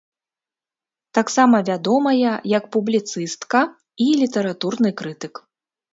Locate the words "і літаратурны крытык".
4.07-5.33